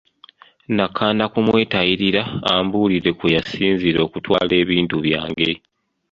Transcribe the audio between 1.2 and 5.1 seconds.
kumwetayirira ambuulire kwe yasinziira okutwala ebintu